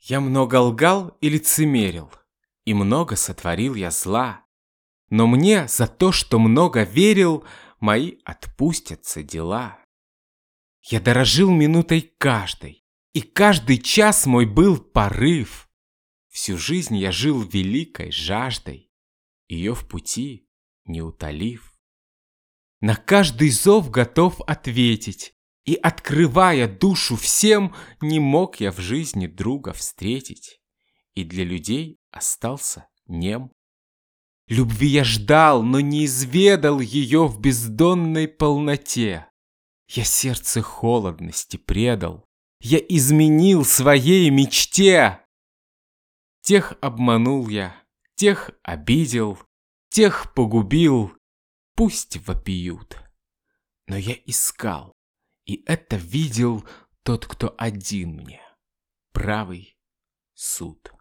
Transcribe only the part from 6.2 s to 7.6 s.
много верил,